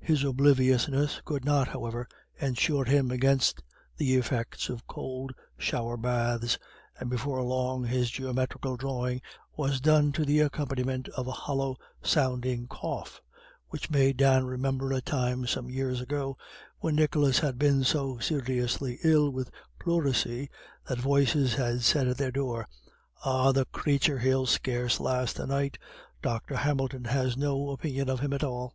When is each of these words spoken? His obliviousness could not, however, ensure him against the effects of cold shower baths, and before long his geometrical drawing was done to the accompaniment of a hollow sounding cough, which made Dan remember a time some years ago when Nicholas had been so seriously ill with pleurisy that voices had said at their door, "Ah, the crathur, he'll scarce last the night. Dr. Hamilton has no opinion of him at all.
His 0.00 0.22
obliviousness 0.22 1.22
could 1.24 1.42
not, 1.46 1.68
however, 1.68 2.06
ensure 2.38 2.84
him 2.84 3.10
against 3.10 3.62
the 3.96 4.16
effects 4.16 4.68
of 4.68 4.86
cold 4.86 5.32
shower 5.56 5.96
baths, 5.96 6.58
and 7.00 7.08
before 7.08 7.42
long 7.42 7.84
his 7.86 8.10
geometrical 8.10 8.76
drawing 8.76 9.22
was 9.56 9.80
done 9.80 10.12
to 10.12 10.26
the 10.26 10.40
accompaniment 10.40 11.08
of 11.16 11.26
a 11.26 11.30
hollow 11.32 11.78
sounding 12.02 12.66
cough, 12.66 13.22
which 13.68 13.88
made 13.88 14.18
Dan 14.18 14.44
remember 14.44 14.92
a 14.92 15.00
time 15.00 15.46
some 15.46 15.70
years 15.70 16.02
ago 16.02 16.36
when 16.80 16.94
Nicholas 16.94 17.38
had 17.38 17.58
been 17.58 17.82
so 17.82 18.18
seriously 18.18 18.98
ill 19.04 19.30
with 19.30 19.50
pleurisy 19.80 20.50
that 20.86 20.98
voices 21.00 21.54
had 21.54 21.80
said 21.80 22.08
at 22.08 22.18
their 22.18 22.30
door, 22.30 22.68
"Ah, 23.24 23.52
the 23.52 23.64
crathur, 23.64 24.18
he'll 24.18 24.44
scarce 24.44 25.00
last 25.00 25.36
the 25.36 25.46
night. 25.46 25.78
Dr. 26.20 26.56
Hamilton 26.56 27.04
has 27.04 27.38
no 27.38 27.70
opinion 27.70 28.10
of 28.10 28.20
him 28.20 28.34
at 28.34 28.44
all. 28.44 28.74